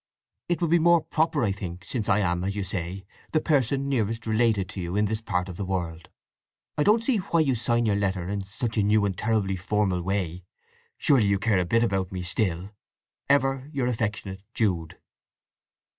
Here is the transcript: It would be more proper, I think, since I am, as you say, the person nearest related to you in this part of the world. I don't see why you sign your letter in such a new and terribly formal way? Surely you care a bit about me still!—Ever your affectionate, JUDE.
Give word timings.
It 0.49 0.61
would 0.61 0.71
be 0.71 0.79
more 0.79 1.03
proper, 1.03 1.43
I 1.43 1.51
think, 1.51 1.85
since 1.85 2.09
I 2.09 2.21
am, 2.21 2.43
as 2.43 2.55
you 2.55 2.63
say, 2.63 3.05
the 3.33 3.39
person 3.39 3.87
nearest 3.87 4.25
related 4.25 4.67
to 4.69 4.81
you 4.81 4.95
in 4.95 5.05
this 5.05 5.21
part 5.21 5.47
of 5.47 5.57
the 5.57 5.63
world. 5.63 6.09
I 6.75 6.81
don't 6.81 7.03
see 7.03 7.17
why 7.17 7.41
you 7.41 7.53
sign 7.53 7.85
your 7.85 7.95
letter 7.97 8.27
in 8.27 8.41
such 8.43 8.79
a 8.79 8.81
new 8.81 9.05
and 9.05 9.15
terribly 9.15 9.55
formal 9.57 10.01
way? 10.01 10.43
Surely 10.97 11.27
you 11.27 11.37
care 11.37 11.59
a 11.59 11.65
bit 11.65 11.83
about 11.83 12.11
me 12.11 12.23
still!—Ever 12.23 13.69
your 13.71 13.85
affectionate, 13.85 14.41
JUDE. 14.55 14.97